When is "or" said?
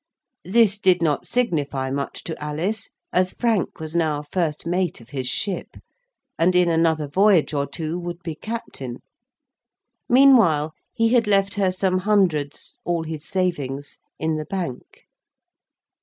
7.53-7.67